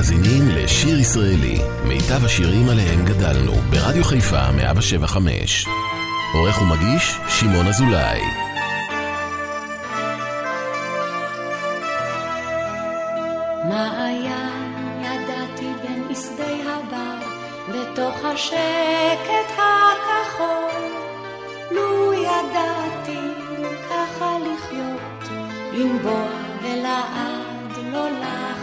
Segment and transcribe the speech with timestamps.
[0.00, 5.66] מאזינים לשיר ישראלי, מיטב השירים עליהם גדלנו, ברדיו חיפה 175.
[6.34, 8.20] עורך ומגיש, שמעון אזולאי.
[23.90, 25.30] ככה לחיות,
[25.72, 26.28] לנבוע
[26.62, 28.59] ולעד לא לחדול.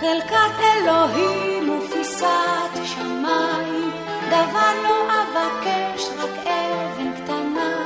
[0.00, 3.90] חלקת אלוהים ופיסת שמיים,
[4.28, 7.84] דבר לא אבקש, רק אבן קטנה,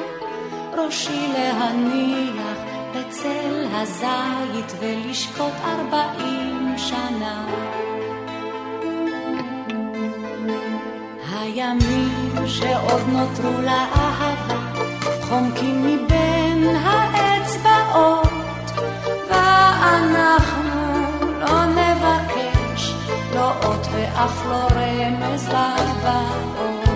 [0.78, 2.58] ראשי להניח
[2.94, 7.46] בצל הזית ולשקוט ארבעים שנה.
[11.40, 14.72] הימים שעוד נותרו לאהבה
[15.28, 18.28] חומקים מבין האצבעות
[19.28, 20.61] ואנחנו
[24.14, 26.88] ואף לא רמז לבאות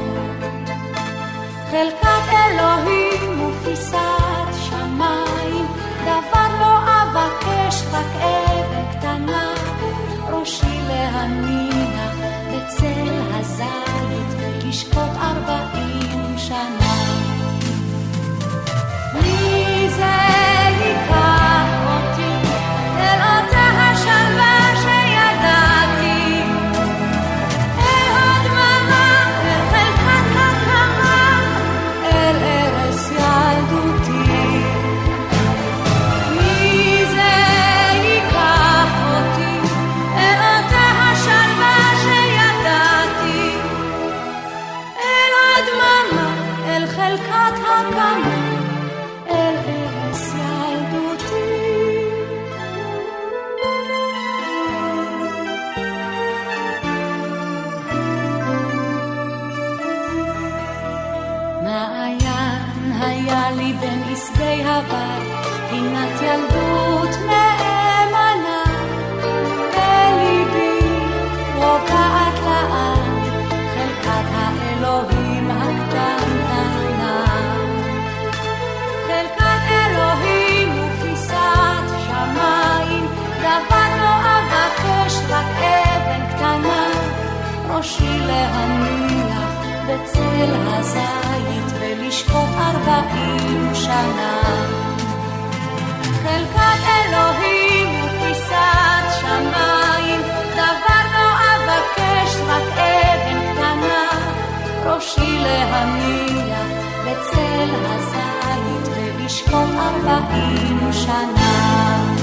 [1.71, 5.67] חלקת אלוהים ופיסת שמיים
[6.03, 9.55] דבר לא אבקש רק אבן קטנה
[10.31, 12.15] ראשי להניח
[12.53, 16.86] בצל הזית ולשקוט ארבעים שנה.
[61.67, 65.21] מעיין היה לי בין עשבי הבר,
[65.71, 67.46] פינת ילדות נאמנה.
[87.87, 89.51] ראשי להניח
[89.87, 94.43] בצל הזית ולשקוט ארבעים שנה.
[96.23, 100.21] חלקת אלוהים ופיסת שמיים,
[100.53, 104.09] דבר לא אבקש, רק אבן קטנה,
[104.85, 106.67] ראשי להניח
[107.05, 112.16] בצל הזית ולשקוט ארבעים שנה.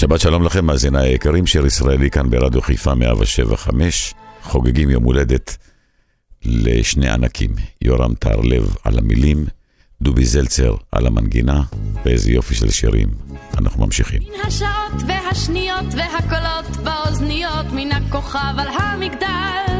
[0.00, 5.56] שבת שלום לכם, מאזיניי היקרים, שיר ישראלי כאן ברדיו חיפה 175, חוגגים יום הולדת
[6.44, 7.50] לשני ענקים,
[7.82, 9.46] יורם טהרלב על המילים,
[10.02, 11.62] דובי זלצר על המנגינה,
[12.04, 13.08] ואיזה יופי של שירים.
[13.58, 14.22] אנחנו ממשיכים.
[14.22, 19.74] מן השעות והשניות והקולות באוזניות מן הכוכב על המגדל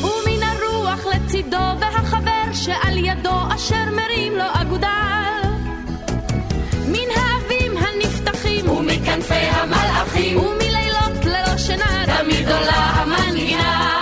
[0.00, 5.41] ומן הרוח לצידו והחבר שעל ידו אשר מרים לו אגודל
[9.02, 13.92] מכנפי המלאכים ומלילות ללא שינה תמיד עולה המנגינה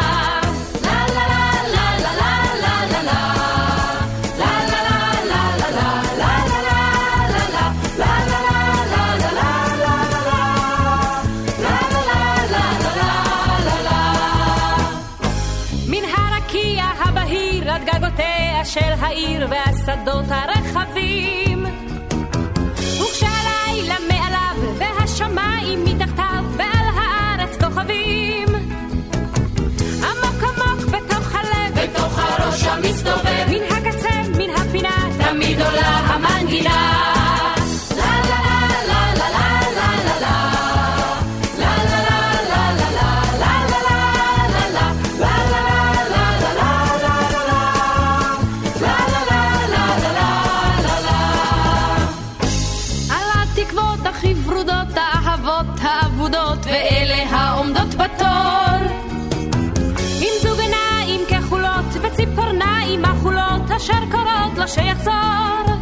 [18.64, 21.39] של העיר והשדות הרחבים
[25.76, 28.19] מתחתיו ועל הארץ כוכבים
[65.04, 65.76] שיחזור.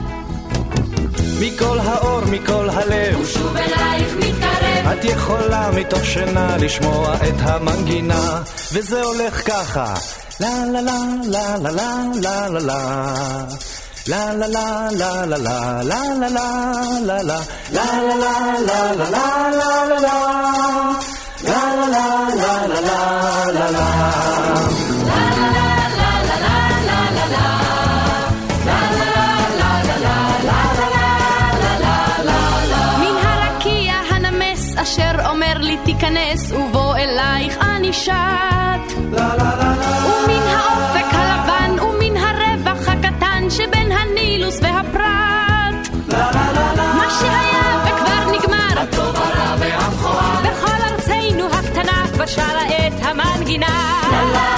[1.41, 8.43] מכל האור, מכל הלב, ושוב אלייך מתקרב, את יכולה מתוך שינה לשמוע את המנגינה,
[8.73, 9.94] וזה הולך ככה.
[10.41, 13.44] לה לה לה לה לה לה לה לה לה
[14.11, 18.81] La la la la la la la la la la la la la la la
[18.81, 19.23] la la
[19.59, 20.17] la la la
[21.49, 24.18] La la la la la la la la
[34.88, 38.12] אשר אומר לי תיכנס ובוא אלייך אני שט.
[38.96, 45.88] ומן האופק הלבן ומן הרווח הקטן שבין הנילוס והפרת.
[46.76, 48.82] מה שהיה וכבר נגמר.
[48.82, 50.40] הטוב הרע והמכוער.
[50.43, 54.57] בכל ארצנו הקטנה כבר שרה את המנגינה.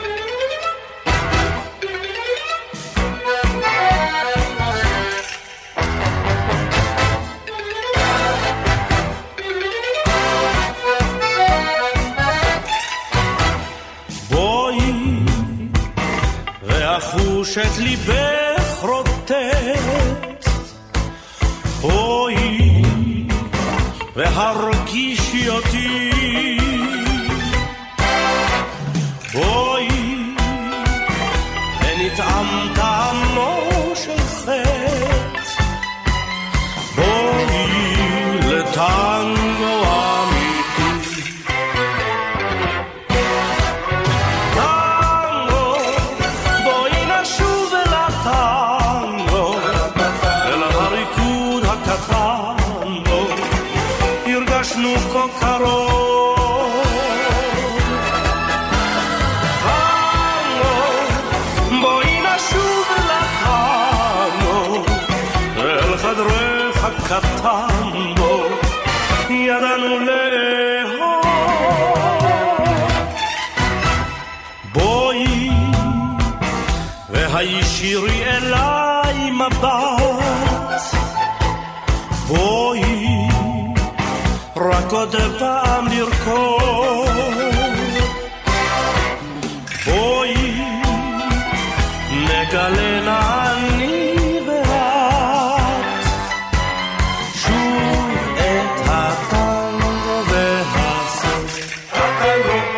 [102.31, 102.71] tango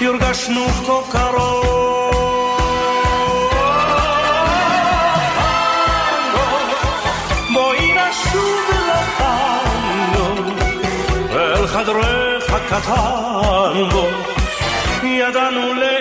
[0.00, 1.58] יורגשנו כה קרוב.
[7.52, 10.28] בואי נשוב לטנגו,
[11.32, 14.06] אל חדרך הקטנגו,
[15.02, 15.97] ידענו ל...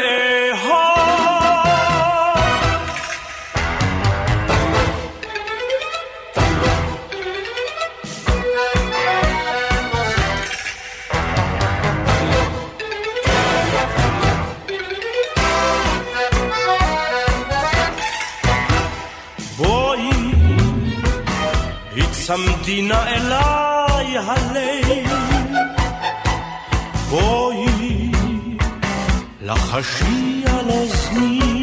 [22.38, 25.12] הצמדי נא אליי הלב.
[27.10, 28.12] בואי,
[29.42, 31.57] לחשי על אוזני.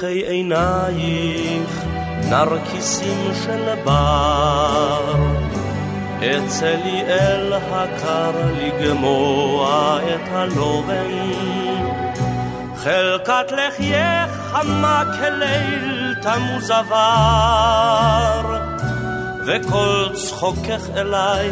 [0.00, 1.84] פרחי עינייך,
[2.30, 5.14] נרקיסים של בר,
[6.18, 11.30] אצא לי אל הקר לגמוע את הלובן.
[12.76, 18.58] חלקת לחייך חמה כליל תמוז עבר,
[19.46, 21.50] וכל צחוקך אליי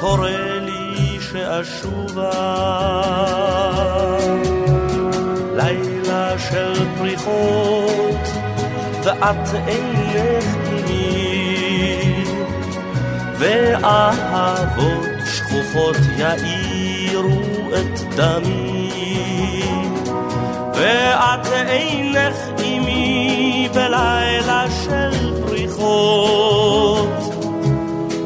[0.00, 2.30] קורא לי שאשובה.
[7.04, 8.28] של פריחות,
[9.04, 12.24] ואת אינך עימי,
[13.38, 17.40] ואהבות שכוחות יאירו
[17.74, 19.62] את דמי,
[20.74, 27.08] ואת אינך עימי בלילה של פריחות,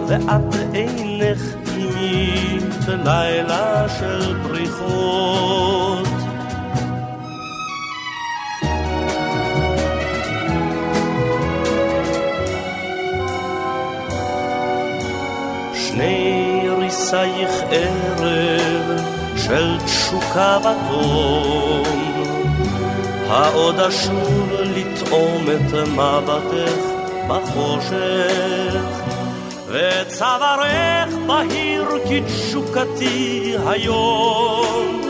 [0.09, 1.43] ואת אינך
[1.77, 5.68] עימי בלילה של פריחות.
[17.09, 19.01] ריסייך ערב
[19.37, 21.83] של תשוקה ותום,
[23.29, 26.73] העוד אשוב לטעום את מבטך
[27.29, 28.83] בחושך,
[29.69, 35.01] וצווארך בהיר כתשוקתי היום,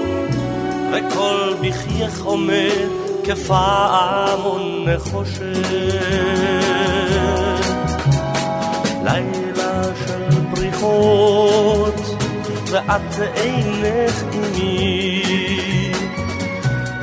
[0.93, 2.88] וכל בחייך עומד
[3.25, 5.43] כפעמון נחושת.
[9.05, 9.48] לילה
[10.78, 12.00] של פריחות,
[12.70, 15.92] ואת אינך עימי,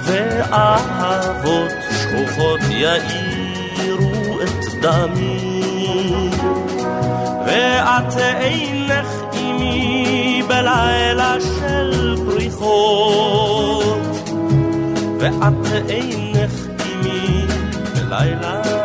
[0.04, 6.30] ואהבות שכוחות יאירו את דמי,
[7.46, 14.30] ואת אינך עימי בלילה של פריחות,
[15.20, 16.54] ואת אינך
[16.84, 17.46] עימי
[17.94, 18.85] בלילה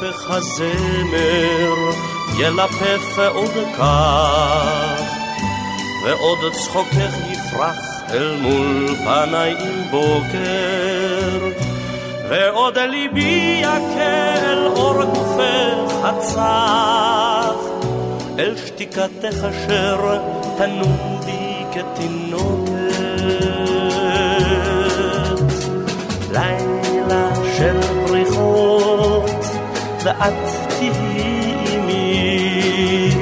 [0.00, 1.90] עורפך הזמר
[2.38, 5.02] ילפף עוד כך,
[6.04, 7.78] ועוד צחוקך יפרח
[8.10, 11.48] אל מול פניי עם בוקר,
[12.28, 17.54] ועוד ליבי יכה אל אור גופך הצח,
[18.38, 20.18] אל שתיקתך אשר
[20.58, 22.19] תנום בי כתינוקת.
[30.04, 30.34] ואת
[30.68, 33.14] תהיי עימי,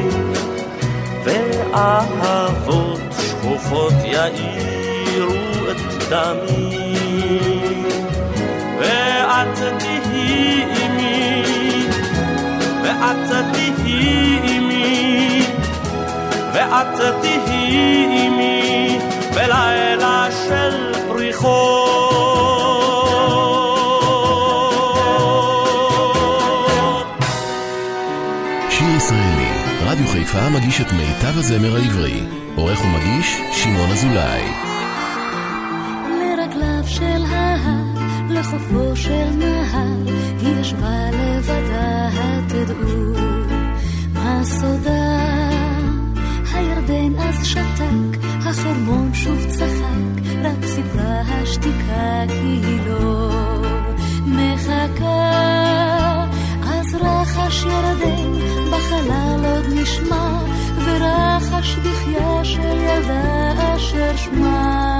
[1.24, 6.94] ואהבות שכוחות יאירו את דמי,
[8.78, 11.44] ואת תהיי עימי,
[12.82, 15.46] ואת תהיי עימי,
[16.52, 18.98] ואת תהיי עימי,
[19.34, 21.87] בלילה של פריחות.
[30.30, 32.20] חיפה מגיש את מיטב הזמר העברי.
[32.56, 34.42] עורך ומגיש, שמעון אזולאי.
[36.20, 37.84] לרגליו של ההר,
[38.30, 40.08] לחופו של נהר,
[40.40, 42.08] היא ישבה לבדה,
[42.48, 43.12] תדעו
[44.12, 45.18] מה סודה.
[46.54, 53.30] הירדן אז שתק, החרמון שוב צחק, רק סיפרה השתיקה כי היא לא
[54.26, 55.87] מחכה.
[57.00, 58.32] רחש ירדן
[58.70, 60.38] בחלל עוד נשמע,
[60.84, 64.98] ורחש בחייה של ילדה אשר שמה.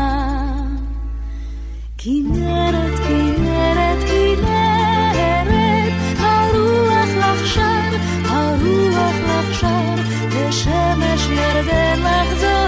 [1.99, 7.97] כנרת, כנרת, כנרת, הרוח לך שר,
[8.29, 9.95] הרוח לך שר,
[10.31, 12.68] ושמש ירדן לך זו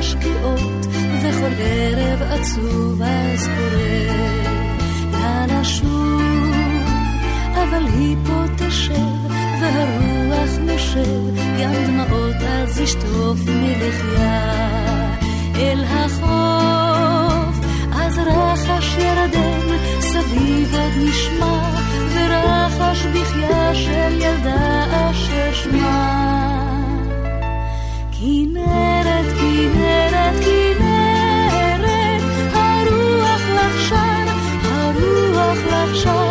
[0.00, 0.86] השקיעות,
[1.22, 6.22] וכל ערב עצוב אז קורא לה לשוב,
[7.54, 9.30] אבל היא פה תשב,
[9.60, 14.50] והרוח נושב, גם דמעות אז ישטוף מלחייה
[15.56, 17.66] אל החוף.
[17.92, 21.70] אז רחש ירדן, סביב עוד נשמע,
[22.14, 26.59] ורחש בחייה של ילדה אשר שמה.
[28.20, 32.22] כנרת, כנרת, כנרת,
[32.52, 34.24] הרוח לך שר,
[34.64, 36.29] הרוח לך שר.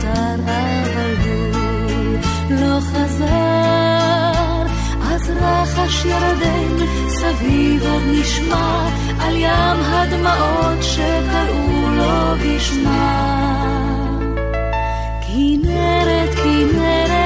[0.00, 2.18] חתר אבל הוא
[2.50, 4.62] לא חזר.
[5.02, 8.88] אז רחש ירדן סביב עוד נשמע
[9.20, 13.36] על ים הדמעות שקראו לו בשמה.
[15.26, 17.19] כנרת כנרת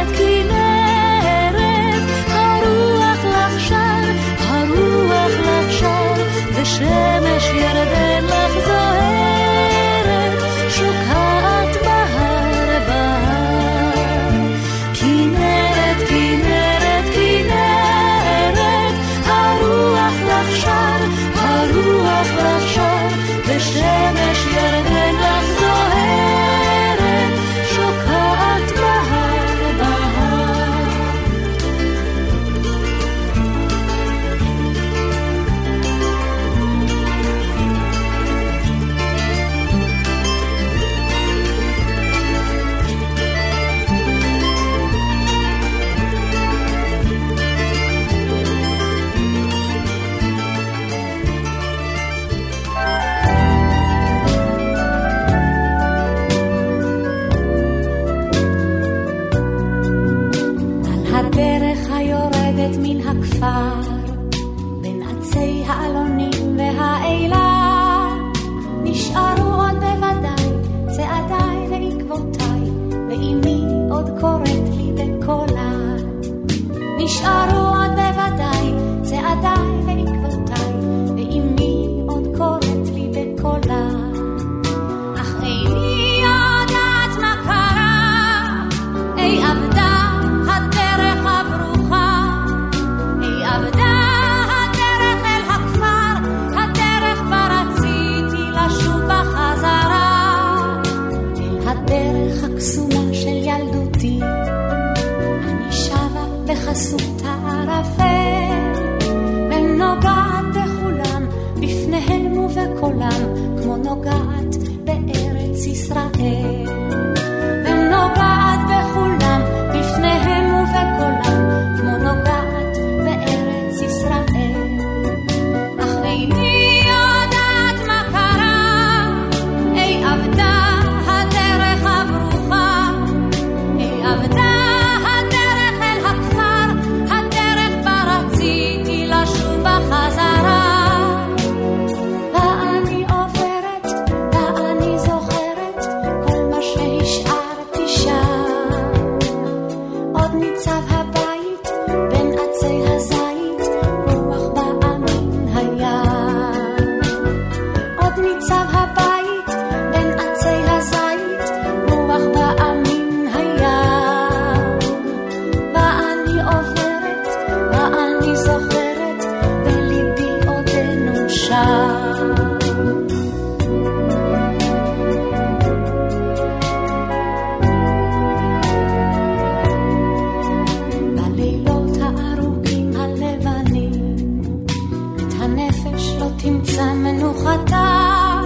[186.18, 188.40] לא תמצא מנוחתה.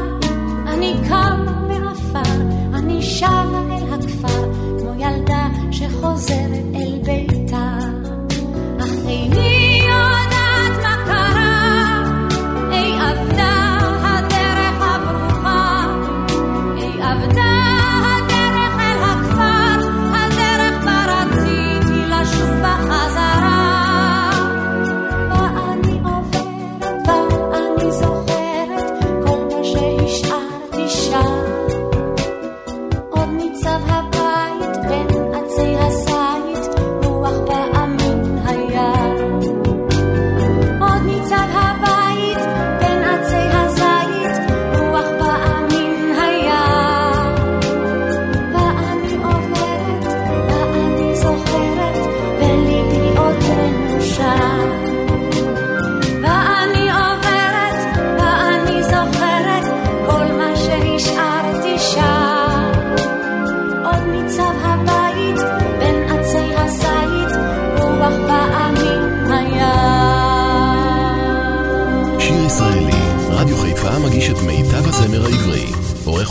[0.67, 2.33] אני קמה מעפר,
[2.75, 7.38] אני שבה אל הכפר, כמו ילדה שחוזרת אל ביתה.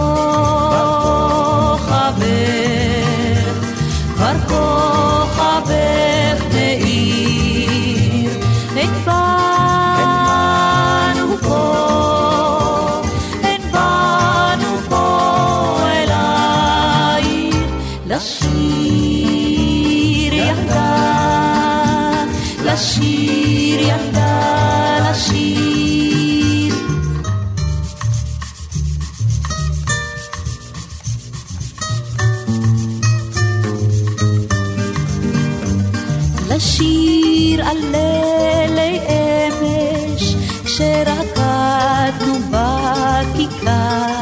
[4.16, 8.32] כבר כוכבך מאיר.
[8.74, 9.14] את באנו
[14.90, 15.08] פה
[18.08, 20.94] לשיר ילדה
[22.64, 23.80] לשיר
[25.14, 26.74] לשיר
[37.66, 44.14] על לילי אמש כשרקדנו בכיכר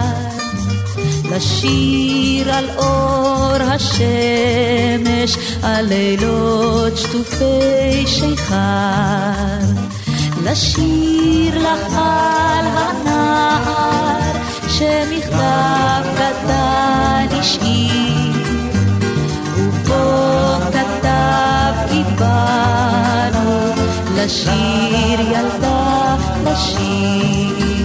[1.31, 9.90] לשיר על אור השמש, על לילות שטופי שיכר.
[10.43, 14.19] לשיר לך על הנער,
[14.67, 18.33] שמכתב קטן השאיר,
[19.57, 23.71] ובו כתב כי באנו
[24.15, 27.80] לשיר ילדה, לשיר.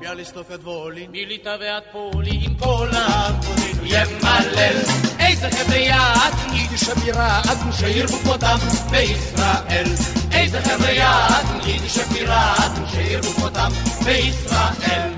[0.00, 4.76] ביאליסטוק עד וולין, מליטא ועד פולין, עם כל העם כבודנו ימלל.
[5.18, 8.58] איזה חבריית, יידיש הבירה, עד גושי ירבו כבודם
[8.90, 9.84] בישראל.
[10.32, 13.70] איזה חבר'ה יד, יידיש הפיראט, שירבו כמותם
[14.04, 15.12] בישראל.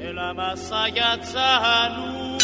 [0.00, 2.36] אל המסע יצאנו,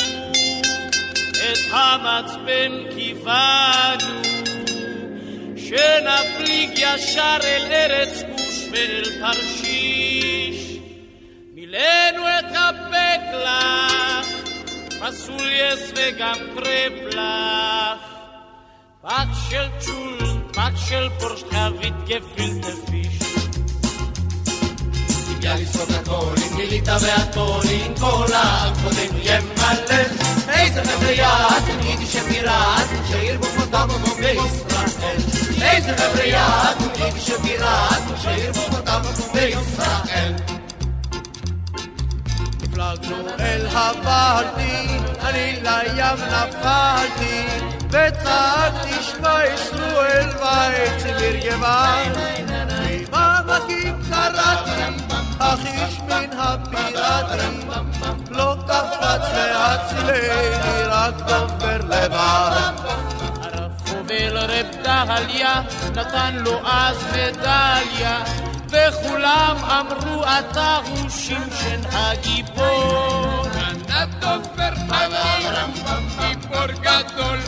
[1.31, 4.20] את המצפן כיוונו,
[5.71, 10.79] שנפליג ישר אל ארץ כוש ואל תרשיש.
[11.55, 14.27] מילאנו את הבקלח,
[15.01, 18.11] פסולייס וגם קרפלח.
[19.03, 20.19] פח של צ'ול,
[20.53, 23.40] פח של פורשט חבית גפילטה פיש.
[25.43, 29.71] עם מיליטה והכל, עם כל העם כבודנו ימלא.
[30.49, 35.17] איזה חבר'ה יד, יידיש הפיראט, שירבו כמותם בישראל.
[35.63, 39.01] איזה חבר'ה יד, יידיש הפיראט, שירבו כמותם
[39.33, 40.35] בישראל.
[42.63, 44.87] הפלגנו אל הפלטי,
[45.21, 47.47] אני לים נפלתי,
[47.89, 52.13] וצעקתי שמע ישראל ויצמיר גבען.
[53.13, 55.10] ממעמקים קראתי,
[55.41, 57.71] אך איש מן הפיראטים
[58.31, 62.73] לא קפץ להצילני, רק דובר לבד.
[63.43, 65.63] הרב חובל רב דהליה
[65.95, 68.25] נתן לו אז מדליה
[68.69, 73.47] וכולם אמרו אתה הוא שמשן הגיבור
[73.89, 75.67] הדובר חבר,
[76.21, 77.39] גיבור גדול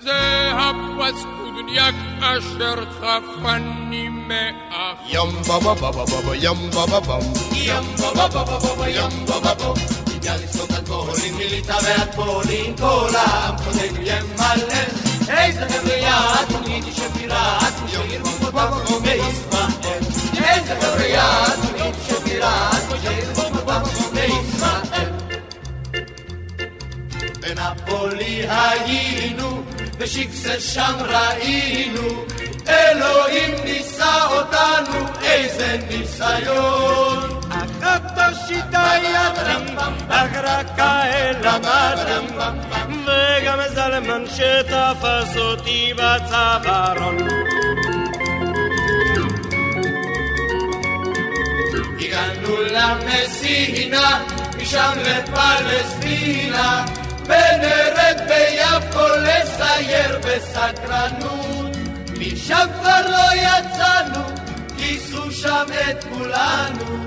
[0.00, 0.50] זה
[1.70, 4.98] הפסקודניק אשר חפני מאח.
[5.06, 7.20] ים בבה בבה בבה ים בבה בם
[7.52, 9.76] ים בבה בבה בבה ים בבה בום.
[10.20, 14.74] ביאליק סוד הכל, עם מיליטה והכל, עם כל העם כבודנו ימלא.
[15.28, 20.02] איזה חבר'ה יד, יידיש הפיראט, שירבו כמותם בישראל.
[20.44, 25.10] איזה חבר'ה יד, יידיש הפיראט, שירבו כמותם בישראל.
[27.40, 29.62] בנפולי היינו,
[30.00, 32.24] בשיקסל שם ראינו,
[32.68, 37.40] אלוהים ניסה אותנו, איזה ניסיון.
[37.50, 42.38] אחת השיטה ידרים, אך רק האל למדרים,
[43.06, 47.18] וגם זלמן שתפס אותי בצווארון.
[52.00, 54.20] הגענו למסינה,
[54.58, 56.84] משם לפלסטינה,
[57.24, 61.76] ונרד ביפו לסייר בסקרנות.
[62.18, 64.24] משם כבר לא יצאנו,
[64.76, 67.00] כיסו שם את כולנו.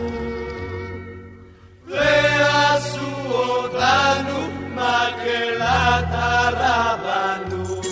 [1.87, 7.85] ועשו אותנו מקהלת הרבנות.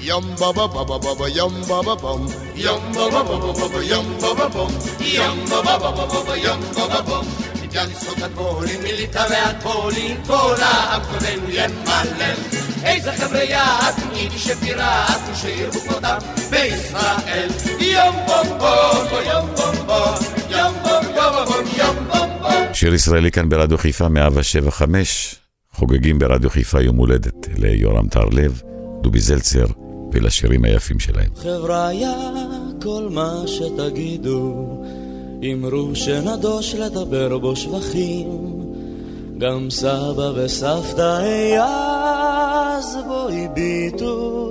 [0.00, 5.44] ים בבה בבה בבה ים בבה בם ים בבה בבה בבה ים בבה בום, ים
[5.44, 7.43] בבה בבה בבה ים בבה בום.
[7.74, 12.34] ביאליק סוד הכל, עם מיליטה והכל, עם כל העם כבודנו ימלא.
[12.84, 16.18] איזה חבר'ה יד, יידיש הפיראט, שירבו כמותם
[16.50, 17.48] בישראל.
[17.80, 20.14] יום בום בום, יום בום בום,
[20.50, 22.74] יום בום בום בום, יום בום בום.
[22.74, 25.36] שיר ישראלי כאן ברדיו חיפה 175,
[25.72, 28.62] חוגגים ברדיו חיפה יום הולדת ליורם טהרלב,
[29.02, 29.66] דובי זלצר
[30.12, 31.30] ולשירים היפים שלהם.
[31.36, 32.12] חבריה,
[32.82, 34.66] כל מה שתגידו,
[35.42, 38.54] אמרו שנדוש לדבר בו שבחים.
[39.38, 41.22] גם סבא וסבתא
[41.60, 44.44] אז בו הביטו.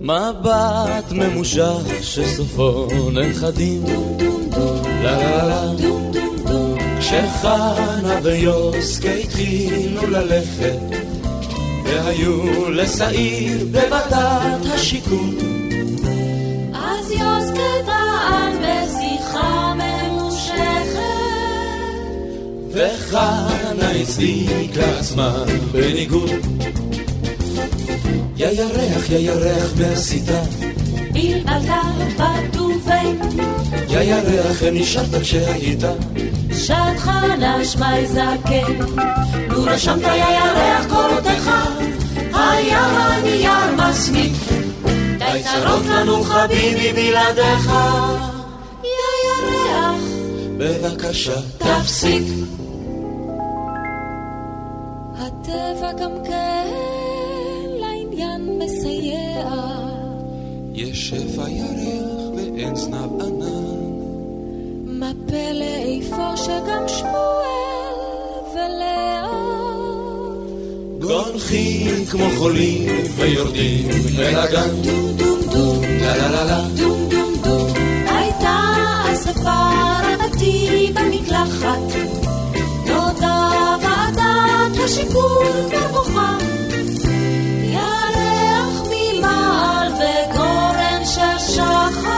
[0.00, 3.84] מבט ממושך שסופו נכדים.
[6.98, 10.78] כשחנה ויוסקה התחילו ללכת
[11.84, 15.36] והיו לשעיר בוועדת השיכון
[17.86, 20.98] טען בשיחה ממושכת.
[22.72, 26.30] וחנה הצדיקה עצמה בניגוד.
[28.36, 30.42] יא ירח, יא ירח מהסיתה
[31.12, 33.28] בלבלת בטובי
[33.88, 35.82] יא ירח, נשארת כשהיית.
[36.52, 38.72] שטחנה שמי זקן.
[39.48, 41.50] לו רשמת יא ירח קולותיך
[42.32, 44.32] היה הנייר מסמיק
[45.32, 47.72] די צרות לנו חביבי בלעדיך.
[48.84, 48.90] יא
[49.26, 50.02] ירח
[50.58, 52.22] בבקשה תפסיק.
[55.14, 56.66] הטבע גם כן
[57.80, 59.48] לעניין מסייע.
[60.74, 63.78] יש שפע ירח ואין זנב ענן.
[64.86, 67.37] מה פלא איפה שגם שמואל
[71.08, 74.82] גונחים כמו חולים ויורדים אל הגן.
[74.82, 76.60] דום דום דום, לה לה לה לה.
[76.76, 77.72] דום דום דום.
[78.06, 78.58] הייתה
[79.12, 79.68] אספה
[80.02, 81.78] רבתי במקלחת.
[82.86, 83.48] נודע
[83.82, 86.36] ועדת השיכון כבר בוכה.
[87.62, 92.12] ירח ממעל וגורן של שחת.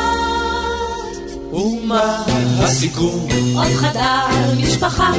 [1.53, 2.25] ומה
[2.59, 3.29] הסיכום?
[3.57, 5.13] עוד חדר משפחה.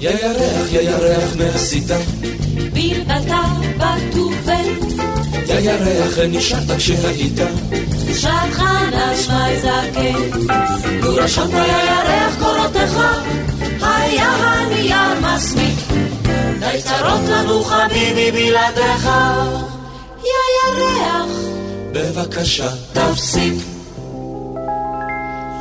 [0.00, 1.96] יא ירח, יא ירח מהסיתה.
[2.72, 3.32] בלבלת
[3.76, 4.68] בטובל.
[5.46, 7.40] יא ירח, נשארת כשהיית.
[8.14, 10.48] שטחן אשראי זקן.
[11.00, 12.98] לו רשמת יא ירח קורותיך,
[13.82, 15.78] היה הנייר מסמיק.
[16.58, 19.08] די צרות לנו חביבי בלעדיך.
[20.24, 21.30] יא ירח,
[21.92, 23.54] בבקשה, תפסיק.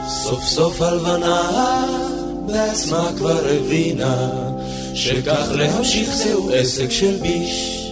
[0.08, 2.11] סוף סוף הלבנה
[2.54, 4.30] בעצמה כבר הבינה
[4.94, 7.92] שכך להמשיך זהו עסק של ביש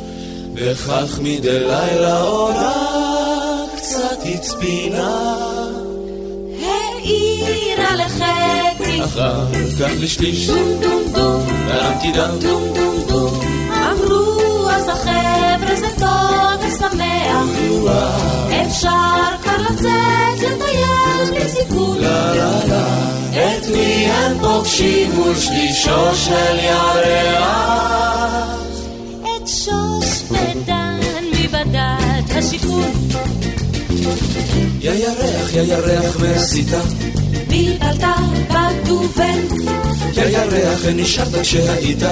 [0.55, 2.73] וכך מדי לילה עונה
[3.75, 5.35] קצת הצפינה.
[6.61, 9.03] העירה לחצי.
[9.03, 9.45] אחר
[9.79, 10.47] כך לשליש.
[10.47, 11.47] דום דום דום.
[11.67, 12.35] נעמתי דם.
[12.41, 13.39] דום דום דום.
[13.71, 17.09] אמרו אז החבר'ה זה טוב ושמח.
[18.61, 26.15] אפשר כבר לצאת לטייל בלי סיכון לה לה לה את מי הם פוגשים מול שלישו
[26.15, 27.43] של ירח.
[29.21, 30.99] את שוש ודן
[31.31, 32.91] מבדת השיכון.
[34.81, 36.81] יא ירח, יא ירח מהסיתה
[37.47, 38.03] בלבלת
[38.49, 39.41] בדובן?
[40.13, 42.03] יא ירח, נשארת כשהיית.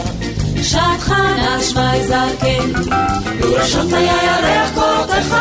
[0.63, 2.81] שטחן אשראי זקן
[3.39, 5.35] לו רשמת יא ירח קורותיך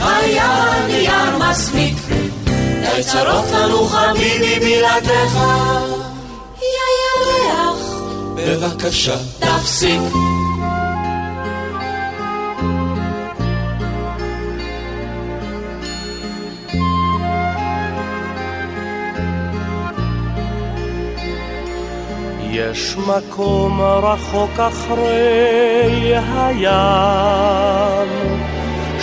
[0.00, 1.96] היה נייר מסמיק
[2.84, 5.36] די צרות לנו חביבי בלעדיך
[6.60, 7.80] יא ירח
[8.34, 10.00] בבקשה תפסיק.
[22.56, 28.08] יש מקום רחוק אחרי הים,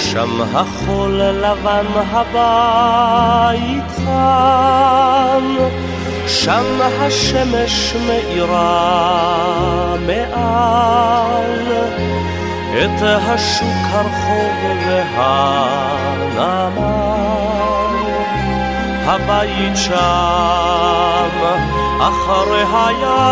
[0.02, 5.46] שם החול לבן הבית חם,
[6.28, 11.72] שם השמש מאירה מעל
[12.72, 14.56] את השוק הרחוב
[15.16, 17.02] והנמל.
[19.06, 21.30] הבית שם
[22.00, 23.32] אחרי הים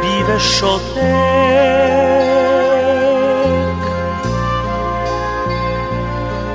[0.00, 1.04] בי ושותק.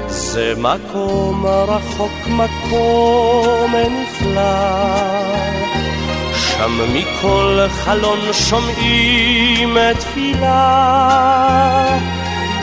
[0.07, 4.89] זה מקום רחוק מקום נפלא
[6.59, 11.97] שם מכל חלון שומעים תפילה.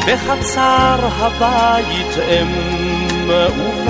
[0.06, 2.50] בחצר הבית אם
[3.28, 3.87] ובת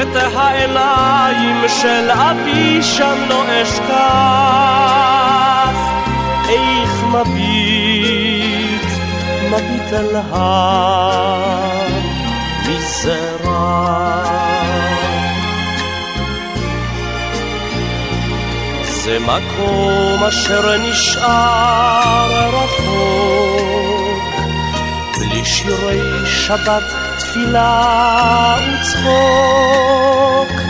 [0.03, 3.87] את העיניים של אבי שם לא אשכח
[6.49, 8.87] איך מביט,
[9.51, 10.87] מביט אל המזרח
[19.07, 24.25] זה מקום אשר נשאר רחוק
[25.19, 27.06] בלי שירי שבת,
[27.37, 30.61] תפילה וצחוק.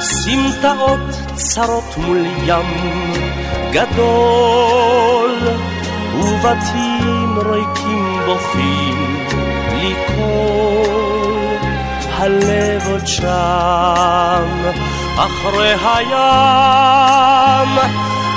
[0.00, 1.00] סמטאות
[1.34, 3.12] צרות מול ים
[3.72, 5.38] גדול
[6.14, 9.26] ובתים ריקים בוכים
[9.70, 11.56] בלי קול
[12.18, 14.70] הלב עוד שם
[15.16, 17.78] אחרי הים.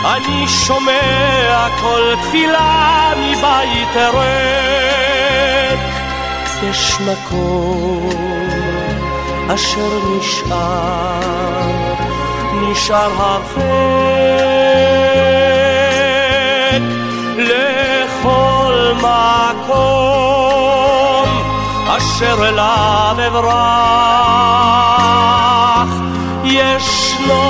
[0.06, 5.13] אני שומע כל תפילה מבית ריק
[6.70, 8.10] יש מקום
[9.54, 11.20] אשר נשאר
[12.54, 13.64] נשאר הרחק
[17.38, 19.74] לכל מקום
[21.88, 23.54] אשר אליו אברח.
[26.44, 27.44] ישנו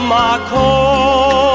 [0.00, 1.53] מקום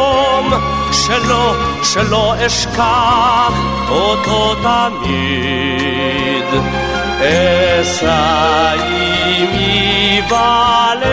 [1.09, 1.53] שלא,
[1.83, 3.53] שלא אשכח
[3.89, 6.45] אותו תמיד.
[7.21, 11.09] אשא עימי בלב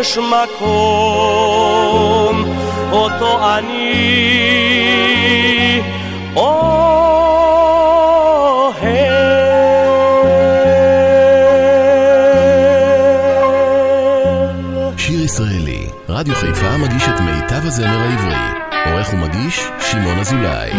[0.00, 1.54] יש מקום
[2.92, 4.53] אותו אני
[17.76, 18.36] הזמר העברי.
[18.86, 20.70] עורך ומגיש, שמעון אזולאי.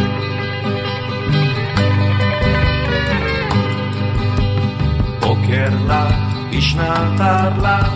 [5.20, 6.16] בוקר לך,
[6.58, 7.94] השנתר לך,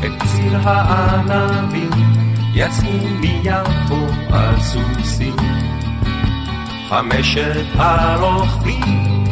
[0.00, 1.90] את ציר הענבים,
[2.54, 5.36] יצאו מיפו על סוסים.
[6.88, 9.24] חמשת הרוכבים,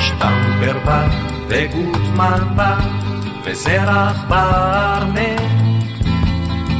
[0.00, 1.08] שטמפר בה
[1.48, 2.76] וגוטמן בה,
[3.44, 5.53] וזרח בארנק.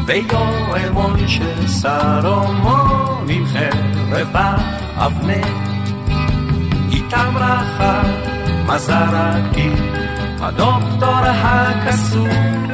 [0.07, 5.47] ויואל מוישה סלומון עם חרב באבנט.
[6.93, 8.03] איתם רחה
[8.67, 9.71] מזרקי,
[10.41, 12.67] הדוקטור הקסום,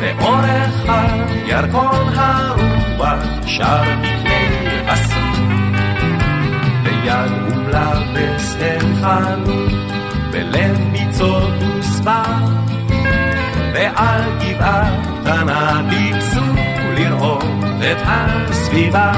[0.00, 5.46] לאורך הירקון הרוח שר בקנה אסור.
[6.82, 9.66] ביד ומלבס הם חנו,
[10.30, 12.22] בלב ביצות וסבר,
[13.74, 16.40] ועל גבעה קטנה טיפסו
[16.94, 17.44] לראות
[17.78, 19.12] את הסביבה.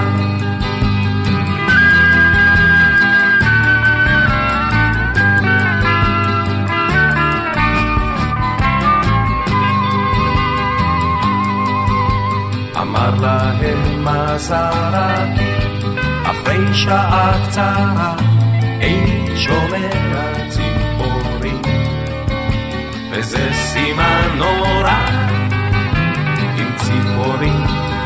[12.81, 15.55] אמר להם מזרקי,
[16.25, 18.15] אחרי שעה קצרה,
[18.81, 21.63] איני שומע ציפורים,
[23.11, 25.34] וזה סימן נורא,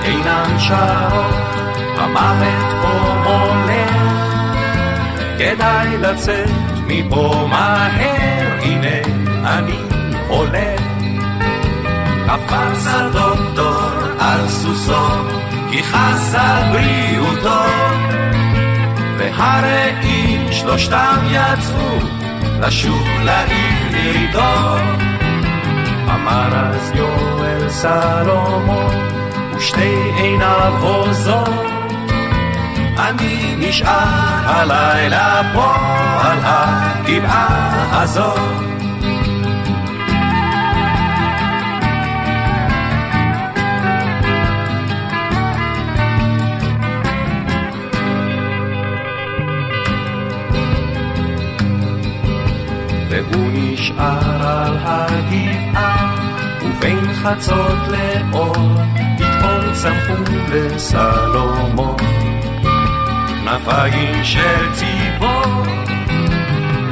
[0.09, 1.35] אינן שרות,
[1.97, 3.93] המוות פה מולך,
[5.39, 6.51] כדאי לצאת
[6.87, 8.99] מפה מהר, הנה
[9.45, 9.79] אני
[10.29, 10.81] הולך.
[12.27, 13.81] קפץ הדוקטור
[14.19, 15.07] על סוסו,
[15.71, 17.65] כי חס על בריאותו.
[19.19, 21.99] והרעים שלושתם יצאו
[22.61, 24.77] לשוב לעיר איתו.
[26.15, 28.95] אמר אז יואל סלומון,
[29.59, 31.49] ושתי עיניו הוזות.
[32.99, 33.95] אני נשאר
[34.45, 35.75] הלילה פה
[36.21, 38.39] על הגבעה הזאת.
[53.11, 56.17] והוא נשאר על הגבעה,
[56.63, 58.55] ובין חצות לאור,
[59.73, 61.97] צמחו לסלומון.
[63.29, 65.62] כנפיים של ציפור,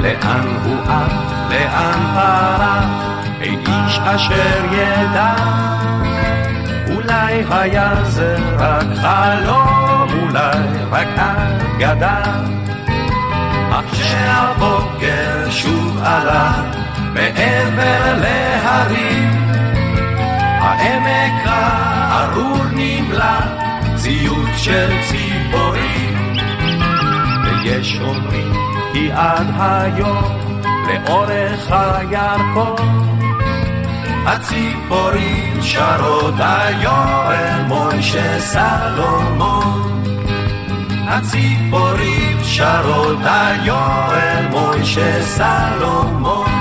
[0.01, 1.11] לאן הוא עף,
[1.49, 2.85] לאן פרח,
[3.41, 5.33] אין איש אשר ידע.
[6.95, 10.57] אולי היה זה רק חלום, אולי
[10.91, 12.21] רק אגדה.
[13.71, 16.51] אך כשהבוקר שוב עלה
[17.13, 19.53] מעבר להרים,
[20.59, 21.47] העמק
[22.17, 23.39] הארור נמלא
[23.95, 26.35] ציוט של ציפורים.
[27.43, 28.53] ויש אומרים
[28.93, 30.23] כי עד היום
[30.87, 33.07] לאורך הירקון
[34.25, 40.03] הציפורים שרות היואל מוישה סלומון
[41.07, 46.56] הציפורים שרות היואל מוישה סלומון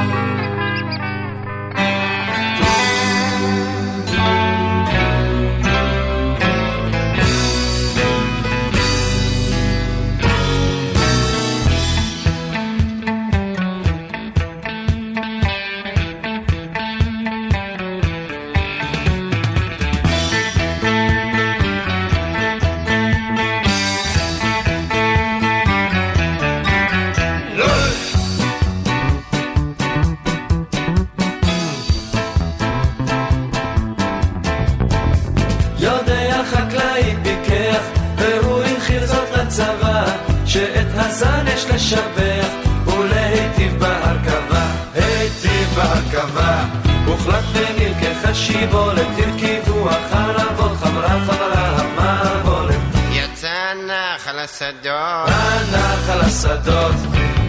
[56.57, 56.95] השדות,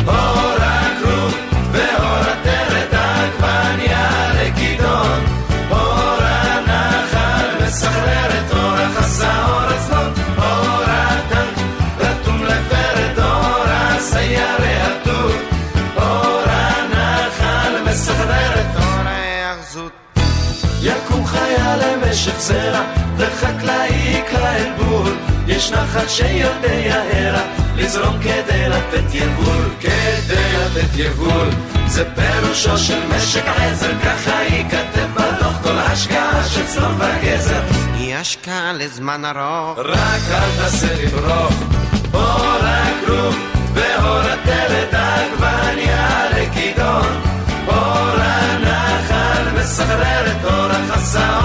[0.08, 1.36] אור הכרוב,
[1.72, 5.26] ואור עטרת עגבניה לכידון,
[5.72, 11.58] אור הנחל מסחרר את אורח השעור אצלות, אור הטנק
[12.00, 15.32] רתום לפרד, אור הסיירי הטור,
[15.98, 19.92] אור הנחל מסחרר את אור ההיאחזות.
[20.82, 22.82] יקום חייל למשך זרע,
[23.18, 25.08] וחקלאי יקרא אל בור.
[25.48, 27.42] יש נחל שיודע הרע,
[27.88, 31.50] לזרום כדי לתת יבול, כדי לתת יבול.
[31.88, 37.62] זה פירושו של משק עזר, ככה ייכתב בדוח כל השקעה של צלום וגזר.
[37.96, 39.80] יא יש כאן לזמן ארוך.
[39.80, 41.54] רק אל תעשה לברוך,
[42.14, 43.36] אור הכרוב
[43.74, 47.22] ואור הטלת עגבניה לכידון,
[47.68, 51.40] אור הנחל מסחרר את אור החסה,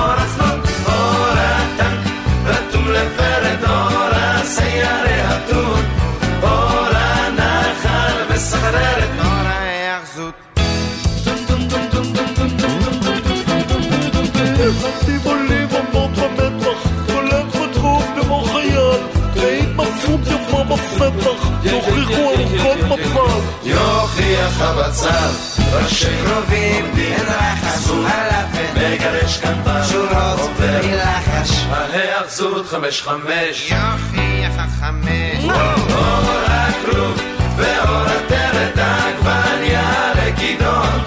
[24.53, 25.31] יוכיח הבצל,
[25.73, 35.45] ראשי קרובים, אין רחש, הלפן, מגרש קטן, שורות, עובר, מלחש, ההאחזות חמש חמש, יוכיח החמש.
[35.45, 37.23] אור הכרוב
[37.57, 41.01] ואור הטרת עגבניה לכידון,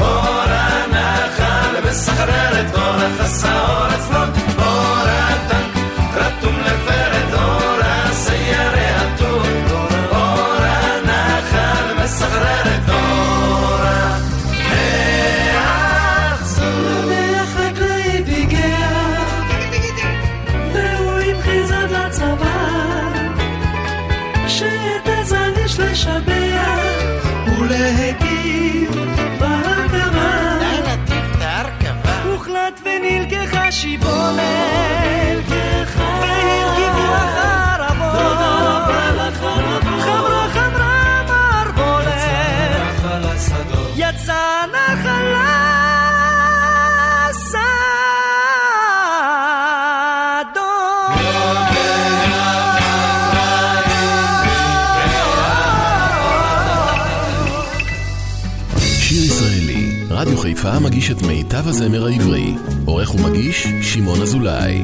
[0.00, 3.86] אור הנחל מסחרר את אור החסה, אור
[33.80, 34.04] しぼ
[34.34, 34.79] め
[60.50, 62.54] חיפה מגיש את מיטב הזמר העברי.
[62.84, 64.82] עורך ומגיש, שמעון אזולאי.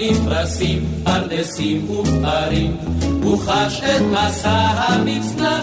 [0.00, 2.76] נפרסים פרדסים ופרים,
[3.22, 5.59] הוא חש את מסע המצנח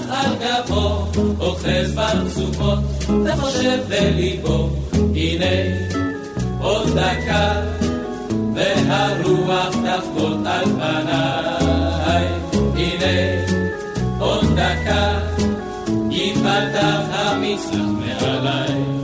[3.87, 4.69] בליבו,
[5.15, 5.45] הנה
[6.61, 7.61] עוד דקה,
[8.55, 12.27] והרוח תחבוט על פניי,
[12.75, 13.43] הנה
[14.19, 15.19] עוד דקה,
[16.11, 18.97] ייפתח המצנח מעליי.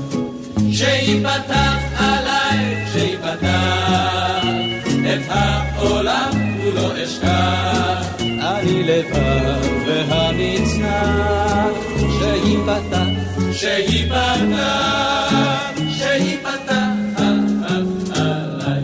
[0.71, 4.43] שיפתח עליי, שיפתח
[5.13, 6.29] את העולם
[6.61, 8.15] כולו אשכח.
[8.19, 11.32] אני לבד והמצנח,
[13.63, 15.33] שיפתח,
[15.89, 17.21] שיפתח
[18.15, 18.83] עליי.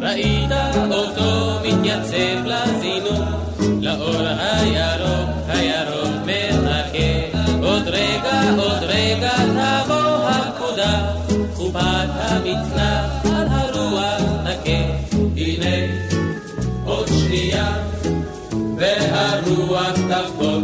[0.00, 0.52] ראית
[0.90, 7.38] אותו מתייצב לזינוק, לאור הירוק, הירוק מחכה.
[7.62, 11.12] עוד רגע, עוד רגע תבוא הפקודה,
[11.54, 14.80] חופת המצנח על הרוח נקה.
[15.36, 15.94] הנה
[16.84, 17.72] עוד שנייה,
[18.80, 20.59] והרוח תחבוט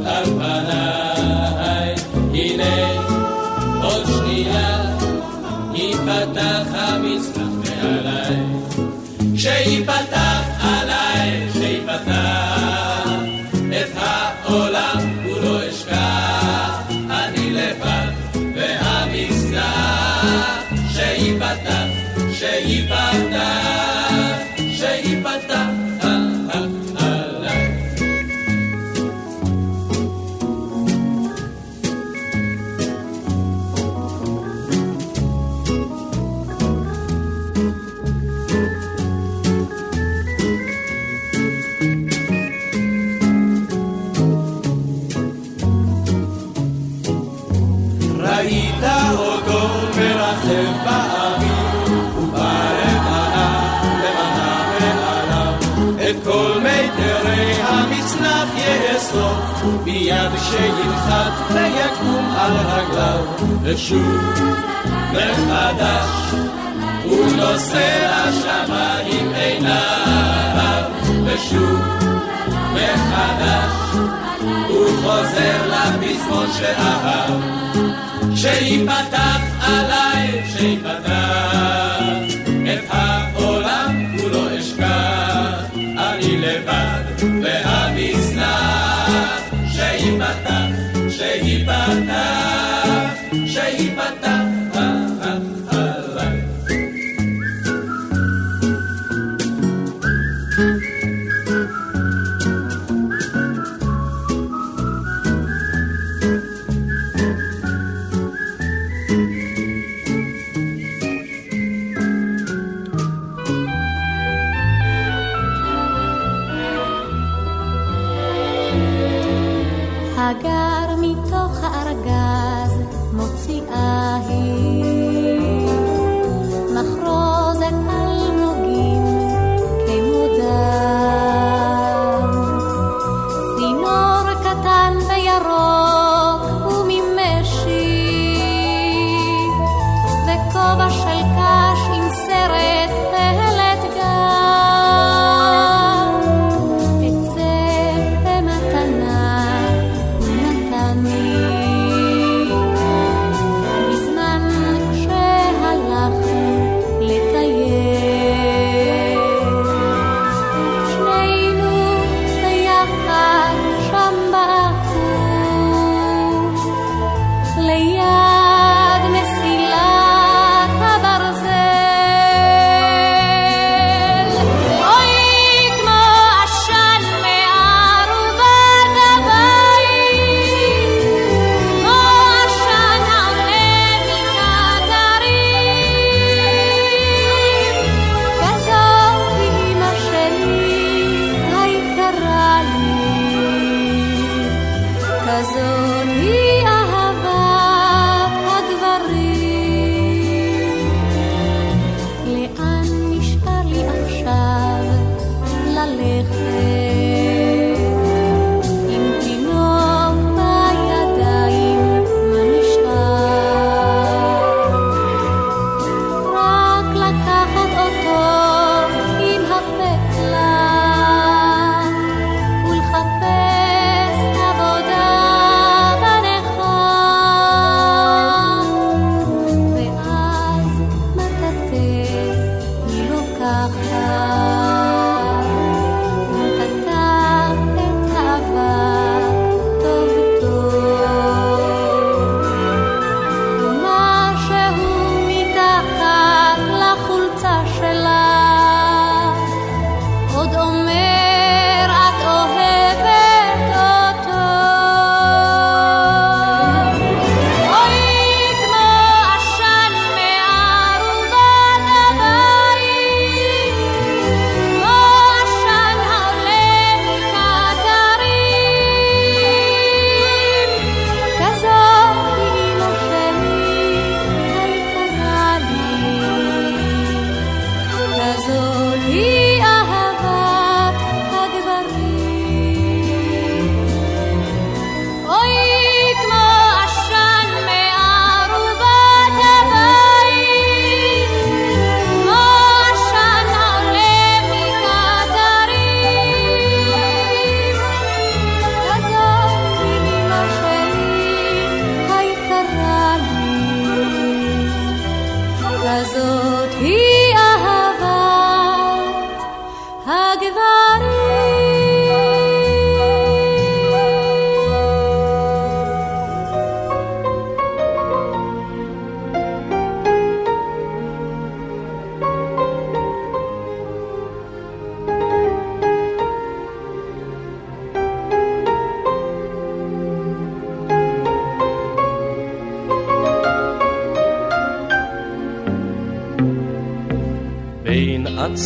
[61.54, 63.24] ויקום על רגליו.
[63.62, 64.40] ושוב
[65.12, 66.34] מחדש
[67.04, 70.82] הוא נושא השמיים עיניו,
[71.24, 71.80] ושוב
[72.72, 73.96] מחדש
[74.68, 77.40] הוא חוזר לפזמון שאהב.
[78.36, 82.06] שיפתח עליי, שיפתח
[82.64, 83.35] את העולם
[91.66, 92.22] Shahibata,
[93.52, 94.45] Shahibata.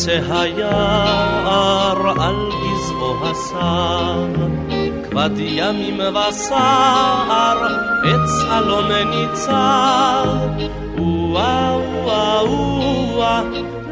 [0.00, 4.26] עצי היער על גזעו הסר,
[5.10, 7.66] כבד ימים וסער,
[8.04, 10.38] עץ אלון ניצר,
[10.98, 13.42] וואה וואה וואה,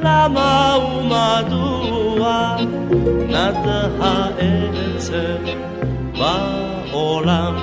[0.03, 2.57] למה ומדוע
[3.29, 3.67] נד
[4.01, 5.45] העצב
[6.19, 7.55] בעולם?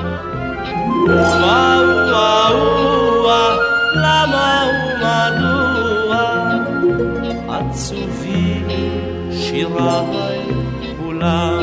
[1.07, 2.51] וואה וואה
[3.21, 3.55] וואה,
[3.95, 5.61] למה ומדוע
[7.49, 8.04] עצובים
[9.57, 10.38] שיריי
[11.00, 11.62] כולם.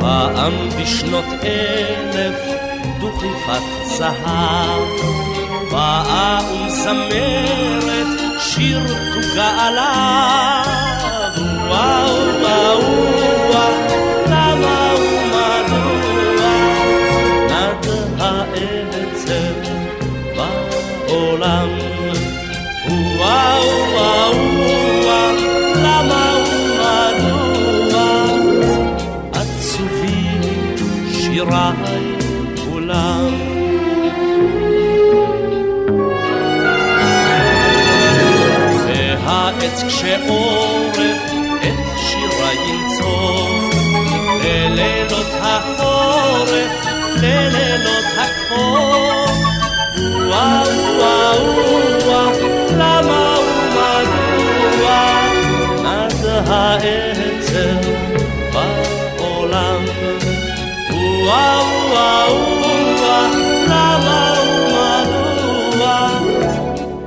[0.00, 2.40] פעם בשנות אלף
[3.00, 4.82] דוכיפת זהב,
[5.72, 8.80] באה ומזמרת שיר
[9.14, 10.64] תוגה עליו.
[11.68, 12.80] וואו וואו
[13.50, 13.74] וואו,
[14.26, 16.54] למה ומדוע
[17.48, 17.86] נד
[18.18, 19.54] העצב
[20.36, 21.83] בעולם.
[40.04, 40.98] כשעורף
[41.62, 43.70] את שירי ינצור
[44.44, 46.86] ללילות החורף,
[47.22, 49.26] ללילות הכפור.
[50.28, 50.93] וואו
[56.44, 57.88] נד העצב
[58.52, 59.84] בעולם?
[60.90, 62.36] וואו וואו
[63.00, 63.36] וואו,
[63.68, 64.34] למה
[64.70, 66.08] ומדוע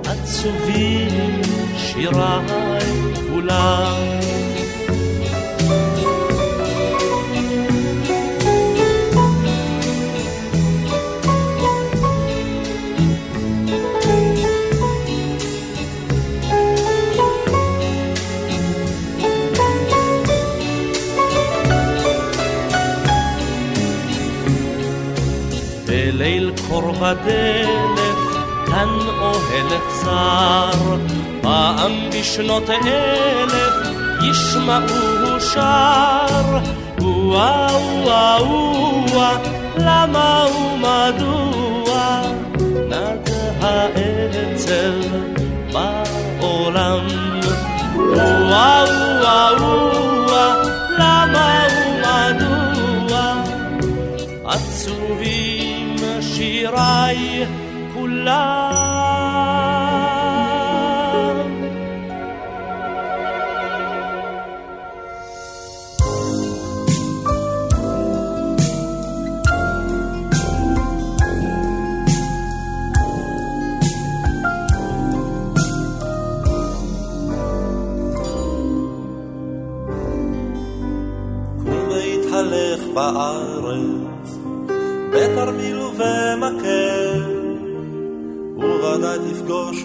[0.06, 1.42] עצובים
[1.78, 2.57] שיריי
[27.08, 28.38] ודלף,
[28.68, 28.90] כאן
[29.20, 30.96] אוהל אכזר,
[31.42, 33.74] פעם בשנות אלף
[34.22, 36.58] ישמעו שר.
[37.02, 39.42] וואו וואו וואו,
[39.78, 42.22] למה ומדוע
[42.90, 43.30] נד
[43.62, 45.02] העצב
[45.74, 47.08] בעולם?
[47.96, 48.90] וואו
[49.22, 50.17] וואו
[56.78, 57.46] שיריי
[57.94, 58.67] כולם.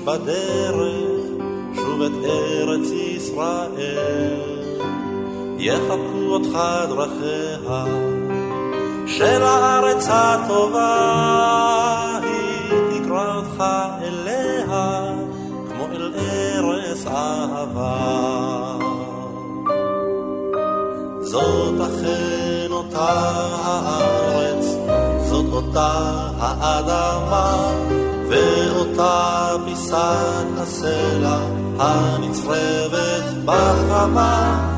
[0.05, 0.77] בדרך
[1.75, 4.53] שוב את ארץ ישראל.
[5.59, 7.85] יחבקו אותך דרכיה
[9.07, 10.99] של הארץ הטובה,
[12.23, 13.65] היא תקרא אותך
[14.03, 15.15] אליה
[15.69, 18.77] כמו אל ארץ אהבה.
[21.21, 23.09] זאת אכן אותה
[23.65, 24.67] הארץ,
[25.29, 25.91] זאת אותה
[26.39, 27.73] האדמה,
[28.33, 31.39] ואותה פיסת הסלע
[31.79, 34.69] הנצרבת בחמה.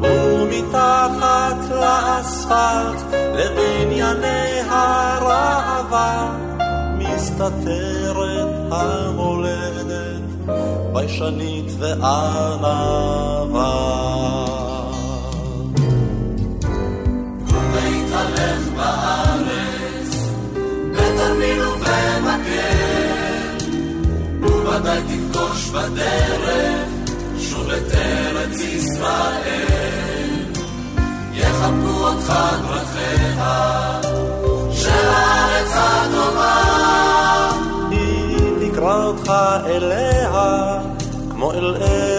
[0.00, 6.36] ומתחת לאספלט לבנייני הראווה
[6.98, 10.22] מסתתרת המולדת
[10.92, 12.88] ביישנית וענווה.
[24.88, 26.88] וודאי תפגוש בדרך
[27.38, 30.44] שוב את ארץ ישראל.
[31.32, 32.32] יחבקו אותך
[32.68, 34.00] דרכיה
[34.72, 36.54] של הארץ הטובה.
[37.90, 39.32] היא תקרא אותך
[39.66, 40.78] אליה
[41.30, 42.17] כמו אל ארץ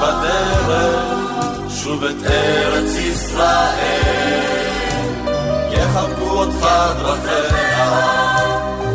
[0.00, 1.04] בדרך
[1.68, 4.40] שוב את ארץ ישראל.
[5.70, 6.66] יחבקו אותך
[6.98, 8.36] דרכיה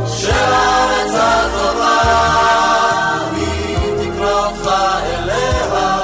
[0.07, 2.01] של הארץ הטובה,
[3.35, 4.69] היא תקרא אותך
[5.05, 6.01] אליה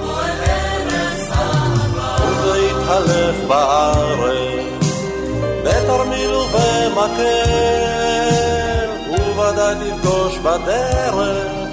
[0.00, 2.16] כמו אל ארץ אהבה.
[2.22, 4.86] ובהתהלך בארץ,
[5.64, 7.26] בתרמיל ובמקל,
[9.10, 11.66] ובוודאי תפגוש בדרך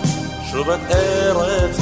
[0.53, 1.72] שוב את ארץ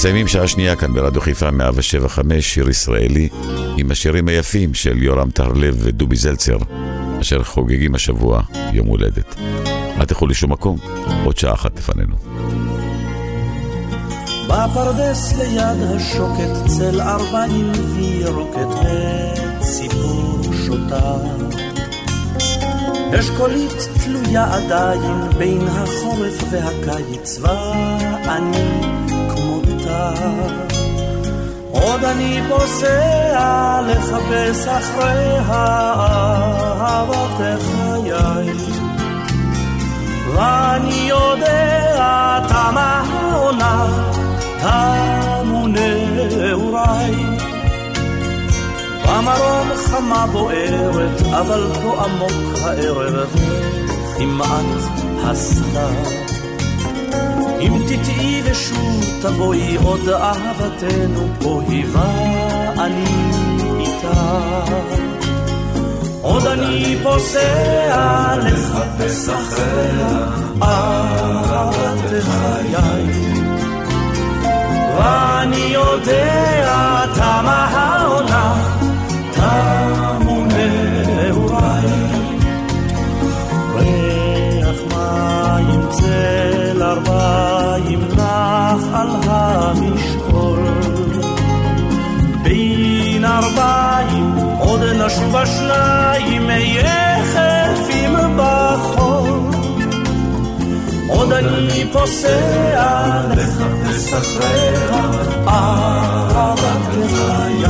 [0.00, 3.28] מסיימים שעה שנייה כאן ברדיו חיפה 175, שיר ישראלי,
[3.76, 6.56] עם השירים היפים של יורם טהרלב ודובי זלצר,
[7.20, 9.34] אשר חוגגים השבוע יום הולדת.
[10.00, 10.78] אל תלכו לשום מקום,
[11.24, 12.14] עוד שעה אחת לפנינו.
[14.46, 18.88] בפרדס ליד השוקת צל ארבעים וירוקת
[19.60, 21.16] וציפור שותה.
[23.20, 28.82] אשכולית תלויה עדיין בין החורף והקיץ ואני
[29.28, 30.12] כמותה.
[31.70, 38.69] עוד אני פוסע לחפש אחרי אהבת חיי.
[40.34, 43.86] ואני יודע תמה העונה,
[44.60, 47.14] תמו נעוריי.
[49.04, 53.28] במרום חמה בוערת, אבל פה עמוק הערב,
[54.18, 55.94] כמעט הסתיו.
[57.60, 62.12] אם תטעי ושוב תבואי עוד אהבתנו, פה היווה
[62.78, 63.04] אני
[63.78, 65.09] איתה.
[66.22, 70.26] עוד אני פוסע לחפש אחריה
[70.62, 73.30] אהבת חיי
[74.98, 78.54] ואני יודע תמה העונה
[79.32, 81.86] תמו נעוריי.
[83.74, 90.60] ריח מים צל ארבעים נח על המשעול
[92.42, 95.89] בין ארבעים עוד נשוב השניים
[102.00, 105.00] פוסע לחפש אחריה
[105.48, 107.64] אהבת חיי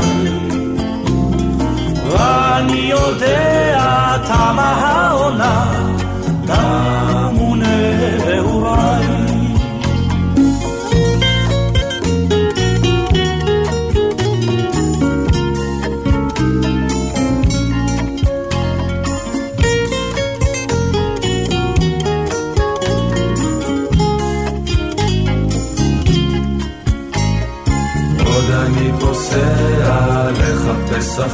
[2.11, 5.80] ואני יודע תמה העונה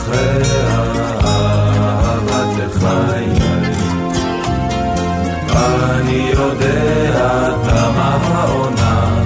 [0.07, 0.43] אחרי
[1.25, 3.29] אהבת חיי.
[5.91, 9.23] אני יודע תמה העונה,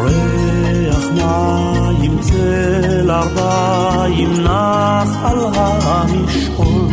[0.00, 6.88] ריח מים צל ארבעים נח על המשעול.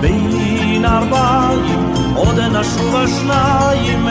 [0.00, 4.08] בין ארבעים עוד נשוב השניים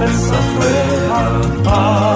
[0.00, 2.15] בספרי הפעם.